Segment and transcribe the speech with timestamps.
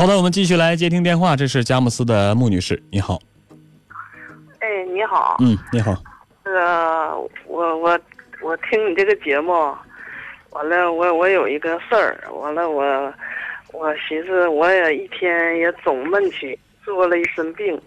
[0.00, 3.20] 好的，我们继续来接听电话，这是佳木斯的穆女士，你好。
[4.60, 5.36] 哎，你好。
[5.40, 5.94] 嗯，你好。
[6.42, 8.00] 那个，我我
[8.42, 9.52] 我听你这个节目，
[10.52, 12.82] 完了，我我有一个事儿，完了，我
[13.74, 17.78] 我寻思，我也一天也总闷气，做了一身病，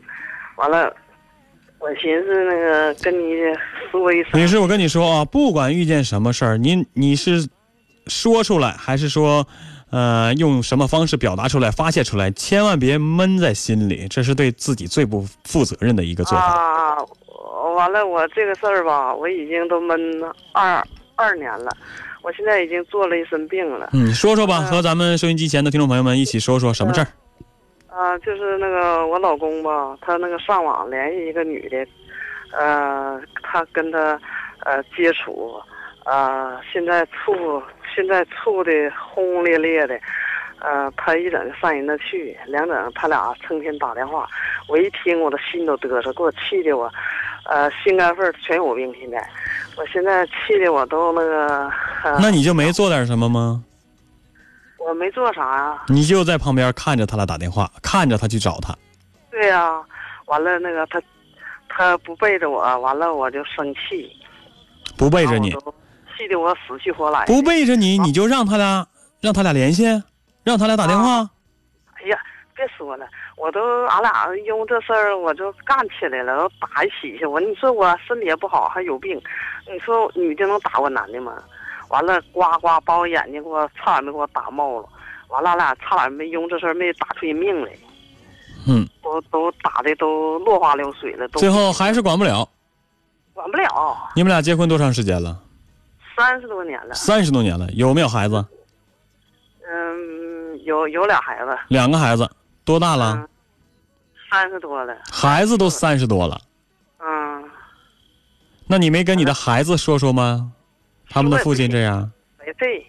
[0.58, 0.96] 完了，
[1.80, 3.34] 我寻思那个跟你
[3.90, 4.40] 说一声。
[4.40, 7.50] 女士，我跟你说啊，不管遇见什么事儿，您你是
[8.06, 9.48] 说出来，还是说？
[9.94, 16.44] 呃，用什么方式表达出来、发泄出来，千万别闷在心里，这是对自己最不负责任的一个做法。
[16.44, 16.98] 啊，
[17.76, 19.96] 完了，我这个事儿吧，我已经都闷
[20.52, 20.84] 二
[21.16, 21.70] 二年了，
[22.24, 23.92] 我现在已经做了一身病了。
[23.94, 27.08] 嗯，说说吧，和咱们收音机前的听众朋友们一起说说什么事儿。
[27.88, 31.86] 啊，就是那个我老公吧，他那个上网联系一个女的，
[32.58, 34.20] 呃，他跟他
[34.66, 35.54] 呃接触，
[36.06, 37.62] 啊，现在处。
[37.96, 39.94] 现在处的轰轰烈烈的，
[40.58, 44.28] 呃，他一整就上人那去，两整他俩成天打电话，
[44.68, 46.92] 我一听我的心都嘚瑟，给我气的我，
[47.46, 48.92] 呃，心肝肺全有病。
[49.00, 49.30] 现在，
[49.78, 51.72] 我现在气的我都那个。
[52.20, 53.64] 那你就没做点什么吗？
[54.80, 55.84] 我没做啥呀。
[55.88, 58.76] 你就在旁边看着他俩打电话，看着他去找他。
[59.30, 59.80] 对呀，
[60.26, 61.00] 完了那个他，
[61.70, 64.12] 他不背着我，完了我就生气。
[64.98, 65.56] 不背着你。
[66.18, 67.26] 气得我死去活来。
[67.26, 68.88] 不背着你，你就让他俩，
[69.20, 69.84] 让他俩联系，
[70.44, 71.30] 让他俩打电话。
[71.94, 72.18] 哎呀，
[72.56, 73.06] 别说了，
[73.38, 77.26] 我都俺俩因为这事儿，我就干起来了，都打一起去。
[77.26, 79.22] 我你说我身体也不好，还有病，
[79.72, 81.34] 你说女的能打过男的吗？
[81.90, 84.90] 完了，呱呱把我眼睛给我差点没给我打冒了。
[85.30, 87.72] 完了，俺俩差点没因为这事儿没打出人命来。
[88.68, 88.88] 嗯。
[89.04, 91.28] 都都打的都落花流水了。
[91.28, 92.48] 都最后还是管不了。
[93.34, 93.98] 管不了。
[94.16, 95.38] 你们俩结婚多长时间了？
[96.16, 98.46] 三十多年了，三十多年了，有没有孩子？
[99.68, 102.30] 嗯，有有俩孩子，两个孩子，
[102.64, 103.28] 多大了？
[104.30, 106.40] 三十多了，孩子都三十多了。
[107.00, 107.44] 嗯，
[108.68, 110.52] 那你没跟你的孩子说说吗？
[111.10, 112.12] 他们的父亲这样？
[112.40, 112.80] 没对，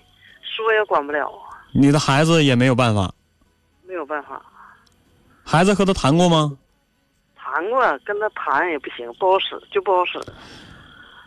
[0.43, 1.31] 说也管不了。
[1.73, 3.13] 你的孩子也没有办法。
[3.87, 4.41] 没有办法。
[5.45, 6.57] 孩子和他谈过吗？
[7.37, 10.19] 谈过，跟他谈也不行，不好使，就不好使。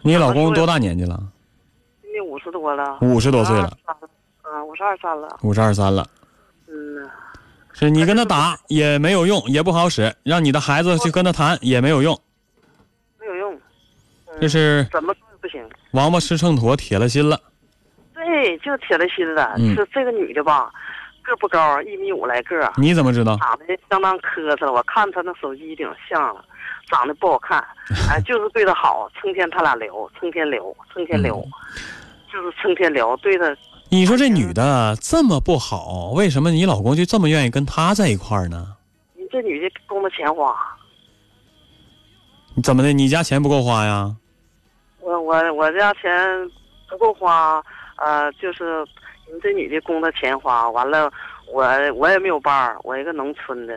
[0.02, 1.22] 你老公多大年纪了？
[2.22, 3.72] 五十多了，五十多岁了，
[4.42, 6.06] 啊，五十二三了，五十二三了，
[6.68, 7.08] 嗯，
[7.74, 12.20] 是你跟他打也没有用，也不好使，让你的孩子去跟他谈也没有用，
[13.20, 13.60] 没有用，
[14.40, 15.64] 这是怎么不行？
[15.92, 17.40] 王八吃秤砣，铁了心了，
[18.14, 19.58] 对，就铁了心了。
[19.58, 20.72] 是这个女的吧，
[21.24, 23.38] 个不高，一米五来个，你怎么知道？
[23.38, 26.44] 长得相当磕碜，我看她那手机顶像了，
[26.90, 27.64] 长得不好看，
[28.10, 30.64] 哎， 就是对她好，成天他俩聊，成天聊，
[30.94, 31.42] 成天聊。
[32.32, 33.56] 就是成天聊，对他。
[33.90, 38.76] 你说这女的这么不好，为什么你老公就这么愿意跟她在一块儿呢？
[39.16, 40.56] 你这女的供他钱花。
[42.62, 42.92] 怎么的？
[42.92, 44.16] 你家钱不够花呀？
[45.00, 46.12] 我我我家钱
[46.90, 47.64] 不够花，
[47.96, 48.86] 呃，就是
[49.32, 51.10] 你这女的供他钱花，完了
[51.50, 53.74] 我我也没有班儿，我一个农村的，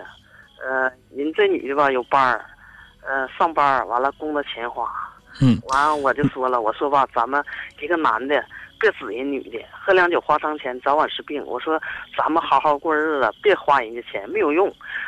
[0.61, 2.45] 呃，人这女的吧有班儿，
[3.07, 4.91] 呃，上班完了供他钱花。
[5.41, 7.43] 嗯，完我就说了， 我说吧，咱们
[7.81, 8.45] 一个男的
[8.79, 11.45] 别指人女的，喝两酒花上钱，早晚是病。
[11.47, 11.81] 我说
[12.17, 14.67] 咱们好好过日子，别花人家钱，没有用。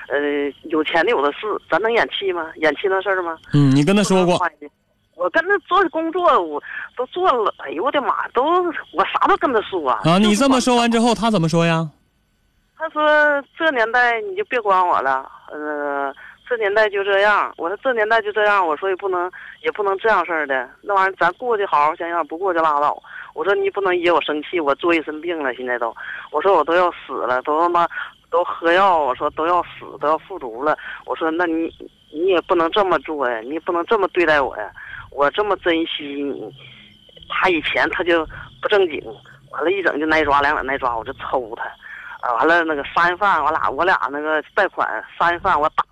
[0.09, 0.19] 呃，
[0.65, 1.39] 有钱的有的是，
[1.71, 2.51] 咱能演气吗？
[2.57, 3.37] 演气那事儿吗？
[3.55, 4.39] 嗯，你跟他说过。
[5.15, 6.61] 我跟他做工作，我
[6.97, 7.55] 都做了。
[7.59, 8.43] 哎呦我的妈，都
[8.93, 9.91] 我啥都跟他说。
[9.91, 11.89] 啊，你这么说完之后，他怎么说呀？
[12.77, 13.03] 他说
[13.57, 15.31] 这年代你就别管我了。
[15.51, 16.13] 呃。
[16.53, 19.31] 这年代就这样，我说这年代就这样，我说也不能
[19.63, 23.03] 也不能这样式儿的，那玩意儿咱过去好好想想，不过就拉倒。
[23.33, 25.97] 我说你不能惹我生气，我做一身病了，现在都，
[26.31, 27.89] 我说我都要死了，都他妈
[28.31, 30.77] 都喝药，我说都要死，都要复读了。
[31.07, 31.73] 我说那你
[32.13, 34.71] 你也不能这么做呀，你也不能这么对待我呀，
[35.11, 36.55] 我这么珍惜你，
[37.31, 38.27] 他以前他就
[38.61, 39.03] 不正经，
[39.53, 41.65] 完了，一整就挨抓，两两挨抓，我就抽他，
[42.21, 45.83] 啊，完了那个杀人犯，我俩我俩那个贷款杀人犯，我打。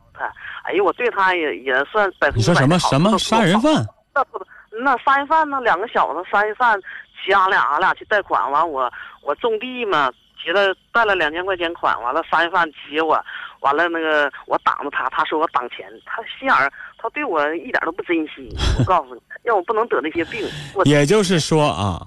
[0.65, 3.87] 哎呦，我对他也也算百分之百你说什么什么杀人犯？
[4.15, 4.41] 那不
[4.83, 5.61] 那杀人犯呢？
[5.61, 6.81] 两个小子杀人犯，
[7.25, 8.91] 骑俺俩，俺俩去贷款，完我
[9.23, 10.11] 我种地嘛，
[10.43, 13.23] 结了贷了两千块钱款，完了杀人犯骑我，
[13.61, 18.49] 完了那个我挡着他，他说我挡钱，他心眼儿，他对我一点都不珍惜。
[18.79, 20.47] 我告诉你，让我不能得那些病。
[20.85, 22.01] 也就是说啊，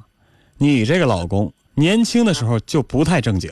[0.57, 3.51] 你这个老公年轻的时候就不太正经，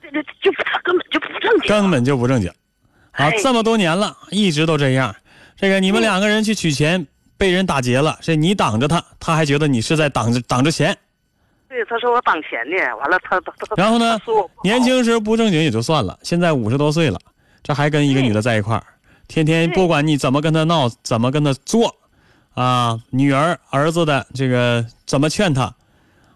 [0.00, 0.52] 这这就
[0.82, 2.50] 根本就不正经，根本就不正经。
[3.18, 5.14] 啊，这么多年了，一直都这样。
[5.56, 7.04] 这个你们两个人去取钱，
[7.36, 10.96] 被人打劫了，这你挡着他，他还觉得你是在挡着挡着钱。
[11.68, 13.74] 对对，他说我挡钱呢，完了他他他。
[13.76, 14.18] 然后呢
[14.62, 17.18] 年轻时不正经也就算了，现在五十多岁了，
[17.62, 18.84] 这还跟一个女的在一块儿，
[19.26, 21.94] 天天不管你怎么跟他闹，怎么跟他做，
[22.54, 25.74] 啊，女儿儿子的这个怎么劝他，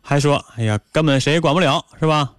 [0.02, 2.32] 还说哎呀根本谁也管不了，是吧？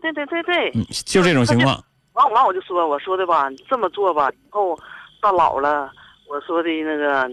[0.00, 1.84] 对对对对，嗯，就这种情况。
[2.14, 4.78] 完完我就说，我说的吧，你这么做吧，以后
[5.20, 5.90] 到老了，
[6.26, 7.30] 我说的那个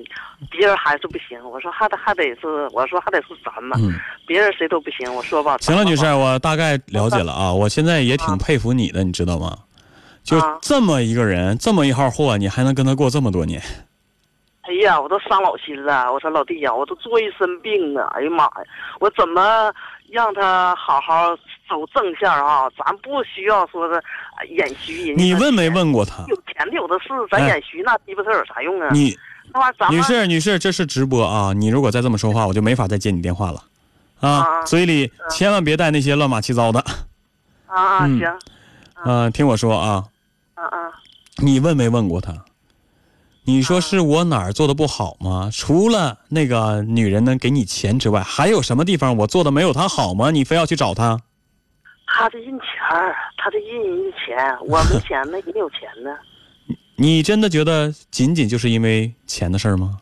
[0.49, 3.93] 别人还是不行，我说还得还得是，我说还得是咱们，嗯，
[4.27, 5.13] 别人谁都不行。
[5.13, 9.55] 我说吧，行了，女士，我大概了解了啊，我现在也挺佩服你的，你知道吗？
[10.23, 13.61] 就啊这么一个人，这么一号货，你还能跟他过这么多年？
[14.61, 16.11] 哎呀，我都伤老心了。
[16.13, 18.07] 我说老弟呀，我都做一身病啊！
[18.13, 18.51] 哎呀妈呀，
[18.99, 19.73] 我怎么
[20.09, 21.35] 让他好好
[21.71, 22.69] 走正线啊？
[22.77, 25.07] 咱不需要说是呃演虚。
[25.07, 26.25] 人你问没问过他？
[26.27, 28.89] 有钱的有的是，咱哎演虚那鸡巴事儿有啥用啊？
[28.91, 29.17] 你
[29.53, 31.53] 那玩意儿咱们女士，女士，这是直播啊！
[31.53, 33.63] 你如果再这么说话，我就没法再接你电话了，
[34.19, 34.29] 啊！
[34.29, 36.79] 啊嘴里千万别带那些乱码七糟的。
[37.67, 38.39] 啊啊嗯行
[39.05, 40.03] 嗯、听我说啊，
[40.55, 40.77] 啊啊，
[41.37, 42.33] 你问没问过他？
[43.43, 45.49] 你说是我哪儿做的不好吗？
[45.51, 50.29] 除了那个女人能给你钱之外，还有什么地方我做的没有她好吗？
[50.29, 51.19] 你非要去找她？
[52.21, 56.15] 他的印钱儿，他的印人家钱，我没钱呢，人有钱呢。
[56.95, 59.97] 你真的觉得仅仅就是因为钱的事儿吗？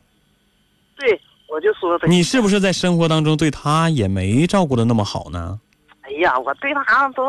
[0.97, 1.17] 对，
[1.47, 5.57] 我就说他，你是不是在生活当中对他也没照顾的那么好呢？
[6.01, 7.23] 哎呀，我对他都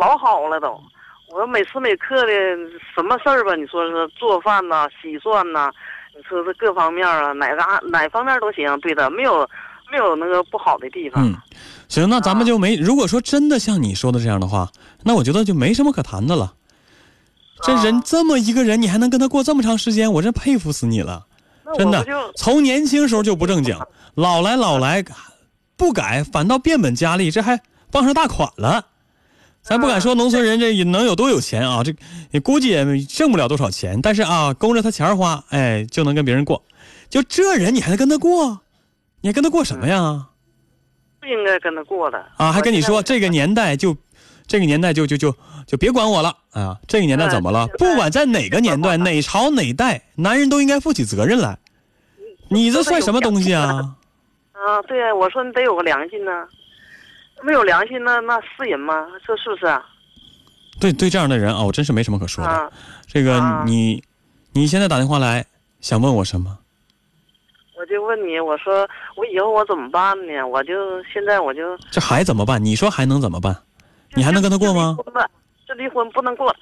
[0.00, 0.80] 老好了都，
[1.34, 2.32] 我每时每刻的
[2.94, 5.68] 什么事儿吧，你说是做饭呐、洗涮呐、
[6.16, 9.48] 你说是各方面啊，哪个哪方面都行，对的，没有
[9.90, 11.26] 没有那个不好的地方。
[11.26, 11.34] 嗯，
[11.88, 12.76] 行，那咱们就没。
[12.76, 14.70] 如果说真的像你说的这样的话，
[15.02, 16.54] 那我觉得就没什么可谈的了。
[17.62, 21.26] 这人啊这么一个人，你还能跟他过这么长时间，我真佩服死你了。
[21.76, 22.06] 真的
[22.36, 23.76] 从年轻时候就不正经，
[24.14, 25.04] 老来老来
[25.76, 28.86] 不改，反倒变本加厉，这还傍上大款了。
[29.60, 31.92] 咱不敢说农村人这能有多有钱啊，这
[32.30, 36.62] 也估计也挣不了多少钱，但是啊，供着他钱花，哎，就能跟别人过。
[37.10, 38.60] 就这人，你还能跟他过？
[39.20, 40.28] 你还跟他过什么呀？
[41.20, 43.96] 不应该跟他过了啊，还跟你说这个年代就，
[44.46, 45.34] 这个年代就就就
[45.66, 46.78] 就别管我了啊！
[46.86, 47.64] 这个年代怎么了？
[47.64, 51.58] 哎不管在哪个年代、哪朝哪代，男人都应该负起责任来。
[52.48, 53.96] 你这算什么东西啊？
[54.52, 56.30] 啊，对呀，我说你得有个良心呢，
[57.42, 58.94] 没有良心那那是人吗？
[59.26, 59.84] 这是不是啊？
[60.80, 62.50] 对对，这样的人啊，我真是没什么可说的。
[62.50, 62.70] 啊，
[63.08, 64.02] 这个啊你，
[64.52, 65.44] 你现在打电话来
[65.80, 66.58] 想问我什么？
[67.78, 70.44] 我就问你，我说我以后我怎么办呢？
[70.44, 72.64] 我就现在我就这还怎么办？
[72.64, 73.56] 你说还能怎么办？
[74.14, 74.96] 你还能跟他过吗
[75.64, 76.52] 这离婚不能过。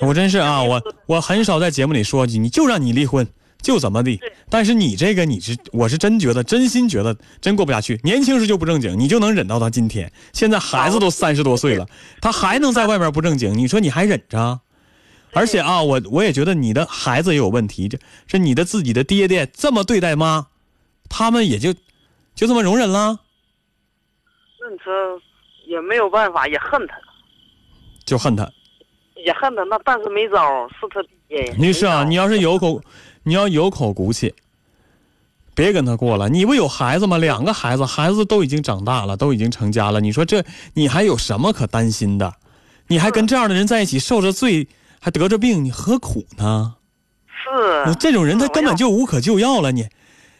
[0.00, 3.26] 我真是啊，我我很少在节目里说你就让你离婚，
[3.62, 4.20] 就怎么地。
[4.50, 7.98] 但是你这个你是我是真觉得真心觉得真过不下去。
[8.04, 10.12] 年轻时就不正经，你就能忍到他今天。
[10.34, 11.86] 现在孩子都三十多岁了，
[12.20, 14.60] 他还能在外面不正经，你说你还忍着？
[15.36, 20.46] 而且啊，我我也觉得你的孩子也有问题，这这你的自己的爹爹这么对待妈，
[21.10, 21.74] 他们也就
[22.34, 23.20] 就这么容忍了，
[24.58, 24.92] 那你说
[25.66, 26.96] 也没有办法，也恨他，
[28.06, 28.50] 就恨他。
[29.24, 29.62] 也恨他。
[29.64, 31.54] 那但是没招，是他爹。
[31.58, 32.80] 女士啊，你要是有口，
[33.24, 34.34] 你要有口骨气，
[35.54, 36.30] 别跟他过了。
[36.30, 37.18] 你不有孩子吗？
[37.18, 40.00] 两个孩子，孩子都已经长大了，都已经成家了。
[40.00, 40.42] 你说这
[40.74, 42.32] 你还有什么可担心的？
[42.86, 44.68] 你还跟这样的人在一起，受着罪，
[45.00, 46.74] 还得着病，你何苦呢？
[47.26, 49.86] 是你这种人他根本就无可救药了，你，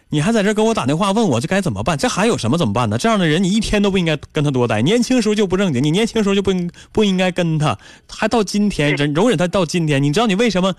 [0.09, 1.97] 你还在这给我打电话问我这该怎么办？
[1.97, 2.99] 这还有什么怎么办呢？
[2.99, 4.83] 这样的人你一天都不应该跟他多待。
[4.83, 10.03] 年轻时候就不正经，你年轻时候就不应不应该跟他，还到今天忍容忍他到今天。
[10.03, 10.75] 你知道你为什么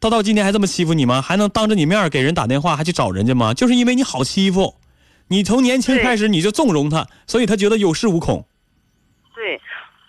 [0.00, 1.22] 他到今天还这么欺负你吗？
[1.22, 3.54] 还能当着你面给人打电话，还去找人家吗？
[3.54, 4.74] 就是因为你好欺负，
[5.28, 8.46] 你从年轻开始你就纵容他，所以他觉得有恃无恐。
[9.34, 9.60] 对，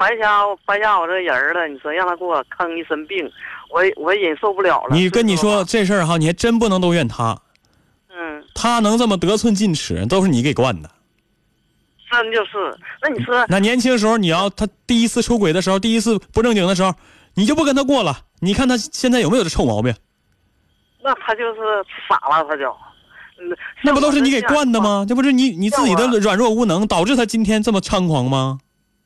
[0.03, 1.65] 白瞎白瞎我这人儿了。
[1.69, 3.25] 你说让他给我坑一身病，
[3.69, 4.95] 我我忍受不了了。
[4.95, 7.39] 你跟你说这事儿哈，你还真不能都怨他，
[8.09, 10.89] 嗯，他能这么得寸进尺，都是你给惯的。
[12.11, 12.77] 真就是。
[13.01, 16.93] 那你说，那年轻时候，你要他第一次出轨的时候，第一次不正经的时候，
[17.35, 18.17] 你就不跟他过了。
[18.41, 19.95] 你看他现在有没有这臭毛病？
[21.01, 21.61] 那他就是
[22.09, 22.69] 傻了，他就。
[23.39, 25.05] 嗯，那不都是你给惯的吗？
[25.07, 28.59] 这不是你你自己的软弱无能，导致他今天这么猖狂吗？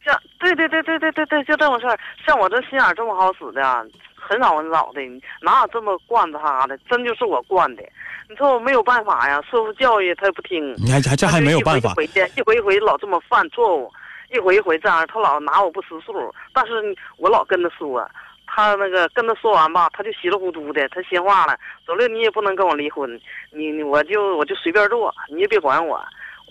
[0.08, 2.00] 像对对对对对对对，就这么事儿。
[2.26, 3.84] 像我这心眼儿这么好使的啊，
[4.16, 5.02] 很少很少的，
[5.42, 6.78] 哪有这么惯着他的？
[6.90, 7.84] 真就是我惯的。
[8.30, 10.74] 你说我没有办法呀，说服教育他也不听。
[10.78, 13.92] 你还还这还没有办法一回一回的，一回一回老这么犯错误，
[14.32, 16.34] 一回一回这样，他老拿我不识数。
[16.54, 18.10] 但是我老跟他说，
[18.46, 21.58] 他那个跟他说完吧，他就稀里糊涂的，他心话了。
[21.86, 23.10] 走了，你也不能跟我离婚，
[23.52, 26.02] 你你我就我就随便做，你也别管我，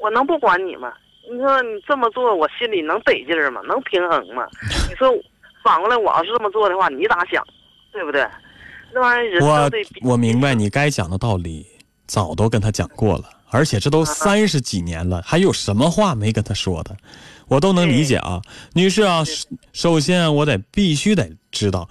[0.00, 0.92] 我能不管你吗？
[1.30, 3.60] 你说你这么做，我心里能得劲儿吗？
[3.66, 4.46] 能平衡吗？
[4.88, 5.10] 你说
[5.64, 7.44] 反过来，我要是这么做的话，你咋想？
[7.92, 8.26] 对不对？
[8.94, 9.70] 那玩意儿人都我
[10.12, 11.66] 我明白你该讲的道理，
[12.06, 16.96] 早都跟他讲过了，而且这都三十几年了，还有什么话没跟他说的？
[17.48, 18.40] 我都能理解啊，
[18.74, 21.88] 女士啊，首首先啊我得必须得知道，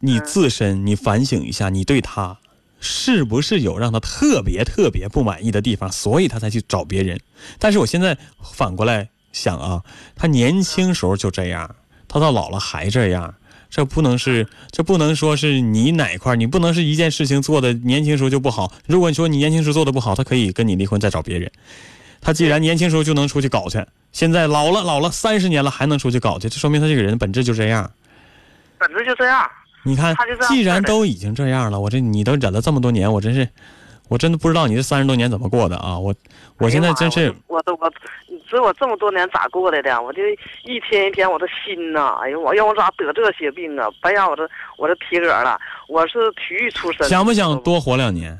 [0.00, 2.38] 你自身你反省一下，你对他
[2.80, 7.20] 是不是有让他特别特别不满意的地方，所以他才去找别人。
[7.58, 9.82] 但是我现在反过来想啊，
[10.16, 11.76] 他年轻时候就这样，
[12.08, 13.34] 他到老了还这样。
[13.68, 18.72] 这不能是，这不能说是你哪块，你不能是一件事情做的年轻时候就不好。
[18.88, 21.48] 如果你说你年轻时候做的不好，他可以跟你离婚再找别人。
[22.20, 27.88] 他既然年轻时候就能出去搞去，现在老了老了三十年了还能出去搞去，这说明他这个人本质就这样。
[28.76, 29.48] 本质就这样。
[29.84, 30.14] 你看
[30.48, 33.48] 既然都已经这样了，我这你都忍了这么多年，我真是，
[34.08, 35.98] 我真的不知道你这三十多年怎么过的啊！
[35.98, 36.14] 我
[36.58, 37.90] 我现在真是我都我，
[38.28, 40.02] 你知道我这么多年咋过来的？
[40.02, 40.22] 我就
[40.64, 43.88] 一天一天我的心呐，哎呦，我要我咋得这些病啊？
[44.02, 45.58] 白养我这我这体格了。
[45.88, 48.38] 我是体育出身，想不想多活两年？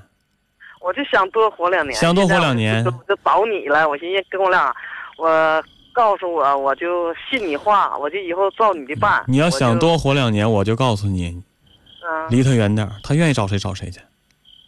[0.80, 2.90] 我就想多活两年，想多活两年就
[3.24, 3.88] 找你了。
[3.88, 4.74] 我寻思跟我俩，
[5.16, 9.24] 我告诉我，我就信你话，我就以后照你的办。
[9.26, 11.42] 你要想，多活两年，我就告诉你，
[12.02, 14.00] 嗯，离他远点儿，他愿意找谁找谁去。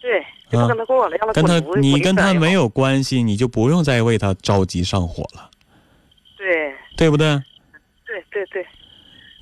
[0.01, 2.51] 对，就不跟他过了，让他跟他你跟他没。
[2.51, 5.49] 有关系，你就不用再为他着急上火了，
[6.37, 7.41] 对对不对？
[8.05, 8.65] 对对对，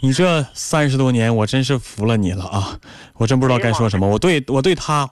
[0.02, 2.80] 你这三十多年，我真是服了你了啊！
[3.16, 4.08] 我真不知道该说什么。
[4.08, 5.10] 我对我对他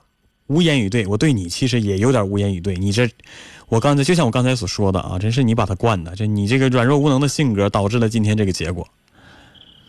[0.50, 2.76] 无言以对，我对你其实也有点无言以对。
[2.76, 3.08] 你这，
[3.68, 8.84] 我刚才就像我刚才所说的啊，真是你把他惯的，这你这个软弱无能的性格导致了今天这个结果。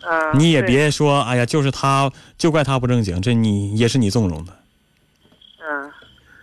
[0.04, 4.54] 嗯，你也，别说，哎呀，就是他，就怪他不正经，这你也是你纵容的。
[5.60, 5.92] 嗯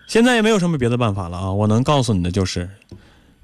[0.09, 1.53] 现在也没有什么别的办法了啊！
[1.53, 2.69] 我能告诉你的就是，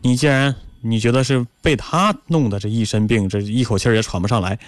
[0.01, 4.59] 你既然你觉得是被他弄的这一身病，这一口气儿也喘不上来，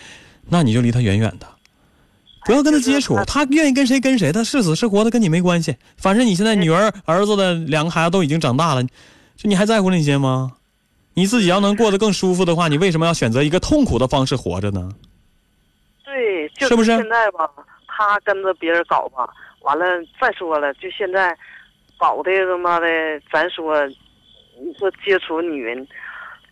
[0.48, 1.46] 那你就离他远远的，
[2.46, 3.16] 不要跟他接触。
[3.26, 5.76] 他愿意跟谁跟谁，他是死是活的跟你没关系。
[5.96, 8.82] 反正你现在女儿、儿子的两个孩子都已经长大了，
[9.36, 10.52] 就你还在乎那些吗？
[11.14, 14.90] 你自己要能过得更舒服的话，你为什么要选择一个痛苦的方式活着呢？
[16.04, 17.50] 对，就是不是现在吧，
[17.88, 19.28] 他跟着别人搞吧，
[19.62, 19.84] 完了
[20.20, 21.36] 再说了，就现在
[21.98, 22.86] 搞的他妈的，
[23.32, 25.88] 咱说，你说接触女人，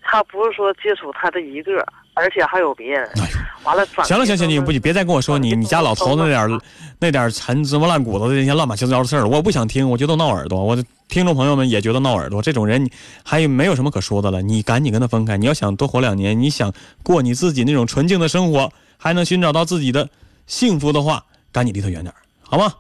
[0.03, 3.09] 他不是说接触他的一个，而且还有别人。
[3.21, 3.29] 哎
[3.65, 6.61] 完了，转行了行行，你不你别再跟我说你你家老头子那点儿
[6.99, 10.63] 那点儿陈芝麻烂谷子的那些乱七八糟的事儿了，我不想听，我觉得闹耳朵。
[10.63, 12.87] 我的听众朋友们也觉得闹耳朵，这种人
[13.25, 14.43] 还有没有什么可说的了？
[14.43, 15.39] 你赶紧跟他分开。
[15.39, 16.71] 你要想多活两年，你想
[17.03, 20.07] 过你自己那种纯净的生活，还能寻找到自己的
[20.47, 22.71] 幸福的话，赶紧离他远点儿，好吗？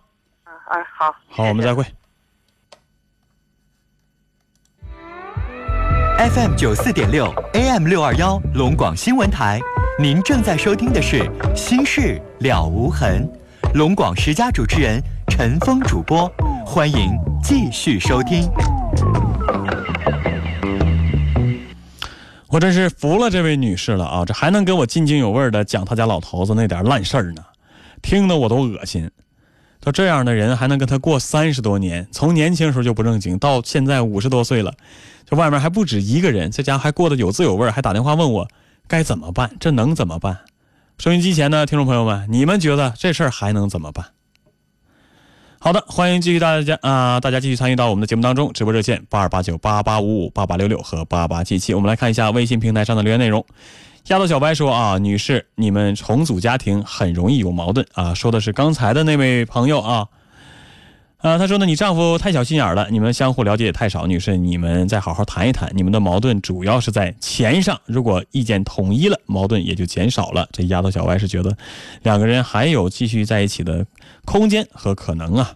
[0.45, 1.83] 啊，好，好，我们再会。
[6.17, 9.61] FM 九四点六，AM 六二幺，龙广新闻台。
[9.99, 11.19] 您正在收听的是
[11.57, 13.29] 《心事了无痕》，
[13.75, 16.31] 龙广十佳主持人陈峰主播，
[16.65, 17.11] 欢迎
[17.43, 18.49] 继续收听。
[22.49, 24.25] 我真是服了这位女士了啊！
[24.25, 27.43] 这还能跟我津津有味的讲他家老头子那点烂事儿呢，
[28.01, 29.11] 听得我都恶心。
[29.85, 34.73] 说这样的人还能跟他过三十多年，从年轻时候就不正经，到现在五十多岁了，
[35.27, 38.49] 这外面还不止一个人，在家还过得有滋有味，还打电话问我
[38.89, 40.39] 该怎么办，这能怎么办？
[40.97, 44.07] 收音机前的听众朋友们，你们觉得这事儿还能怎么办？
[45.59, 51.75] 好的，欢迎继续大家啊、大家继续参与到我们的节目当中，直播热线八二八九八八五五八八六六和八八七七。
[51.75, 53.45] 我们来看一下微信平台上的留言内容。
[54.09, 60.09] 丫头小白说啊，女士，你们重组家庭很容易有矛盾啊，说的是刚才的那位朋友啊。
[61.17, 64.07] 啊，他说呢，你丈夫太小心眼了，你们相互了解也太少。
[64.07, 70.47] 女士，你们再好好谈一谈，你们的矛盾主要是在钱上，如果意见统一了，矛盾也就减少了。
[70.53, 71.57] 这丫头小白是觉得
[72.03, 73.87] 两个人还有继续在一起的
[74.27, 75.55] 空间和可能啊。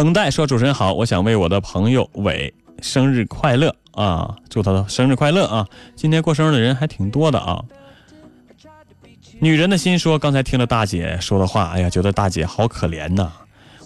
[0.00, 5.66] 等待说：“主持人好，我想为我的朋友伟生日快乐啊，祝他的生日快乐啊！
[5.94, 7.62] 今天过生日的人还挺多的啊。”
[9.40, 13.30] 女人的心说：“刚才听了大姐说的话，哎呀，觉得大姐好可怜呐。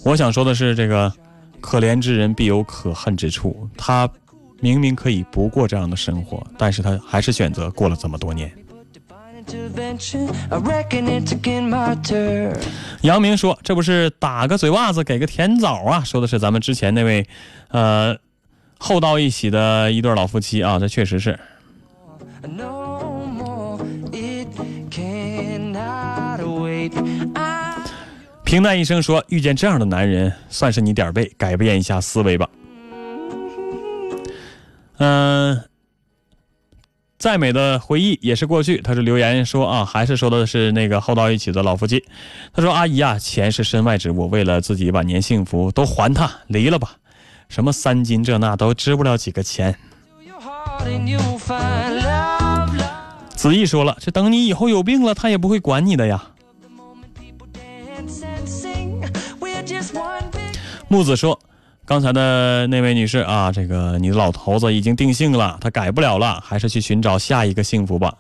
[0.05, 1.13] 我想说的是，这个
[1.61, 3.69] 可怜之人必有可恨之处。
[3.77, 4.09] 她
[4.61, 8.49] 明明可以不过这样的生活，但是她还是选择过了这么多年。”
[13.03, 17.27] 杨明说：“这不是打个嘴巴子给个甜枣啊？”说的是咱们之前那位，
[17.69, 18.17] 呃，
[18.79, 21.39] 厚道一起的一对老夫妻啊，这确实是。
[28.45, 32.49] 平淡一生说：“遇见这样的男人，算是你点儿背，改变一下思维吧。”
[34.99, 35.61] 嗯、
[37.25, 38.83] 再美的回忆也是过去。
[38.83, 42.05] 他是留言说啊，还是说的是那个厚道一起的老夫妻。
[42.53, 46.97] 他说：“阿姨啊，钱是身外之物，为了自己晚年幸福，都还他，离了吧。
[47.49, 49.75] 什么三金这那都值不了几个钱。
[50.23, 52.85] your heart and you'll find love, love.
[53.35, 56.23] ”子毅说了，这等你以后有病了，他也不会管你的呀。
[60.89, 61.41] 木子说
[61.87, 68.15] ：“刚才的那位女士啊，这个你的老头子已经定性了，他改不了了，还是去寻找下一个幸福吧。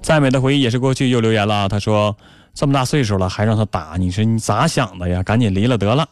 [0.00, 1.68] 再美的回忆也是过去，又留言了啊。
[1.68, 2.16] 他说
[2.54, 5.22] ：“这么大岁数了，还让他打，你说你咋想的呀？
[5.22, 6.08] 赶紧离了得了。”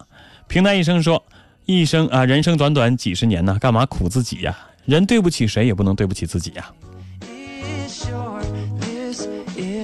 [0.48, 1.22] 平淡一生说
[1.64, 4.54] ：“一生啊，人生短短几十年呢，干嘛苦自己呀？
[4.84, 6.70] 人对不起谁，也不能对不起自己呀。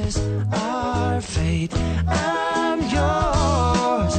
[0.09, 0.17] Is short.
[0.17, 0.21] This is
[0.53, 1.73] our fate.
[2.07, 4.15] I'm yours.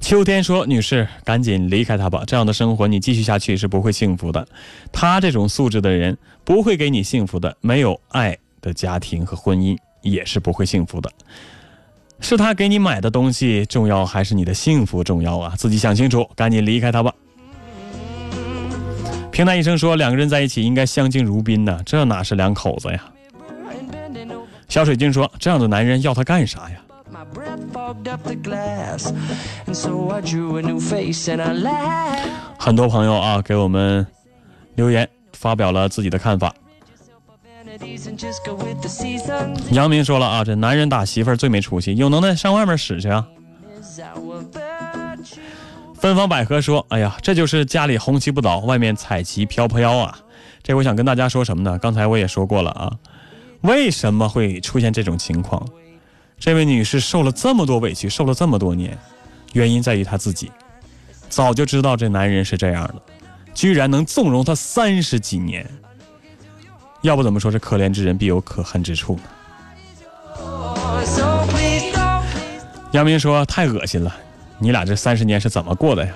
[0.00, 4.46] 秋天说：“女士，赶紧离开他吧，这样的生活你继续下去是不会幸福的。
[4.92, 11.10] 他这种素质的人不会给你幸福的，没有爱的家庭和婚姻也是不会幸福的。
[12.20, 15.54] 是他给你买的东西重要，还是你的幸福重要啊？
[15.56, 17.14] 自己想清楚，赶紧离开他吧。”
[19.32, 23.02] 平淡一生说两个人在一起应该相敬如宾呢这哪是两口子呀？
[24.68, 26.76] 小水晶说这样的男人要他干啥呀？
[32.58, 34.06] 很多朋友啊给我们
[34.74, 36.54] 留言发表了自己的看法。
[39.70, 43.26] 杨明说了啊这男人打媳妇儿最没出息有能耐上外面使去啊？
[46.02, 50.18] 芬芳百合说：“哎呀，这就是家里红旗不倒，外面彩旗飘飘啊！”
[50.60, 51.78] 这我想跟大家说什么呢？
[51.78, 52.92] 刚才我也说过了啊，
[53.60, 55.64] 为什么会出现这种情况？
[56.40, 58.98] 这位女士受了这么多委屈，受了这么多年，
[59.52, 60.50] 原因在于她自己
[61.28, 62.94] 早就知道这男人是这样的，
[63.54, 65.64] 居然能纵容他三十几年。
[67.02, 69.22] 要不怎么说这可怜之人必有可恨之处呢？
[72.90, 74.12] 杨明说：“太恶心了，
[74.62, 76.14] 你俩这三十年是怎么过的呀？”